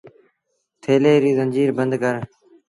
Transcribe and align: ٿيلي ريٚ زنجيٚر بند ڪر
ٿيلي 0.81 1.13
ريٚ 1.23 1.37
زنجيٚر 1.37 1.69
بند 1.77 1.93
ڪر 2.03 2.15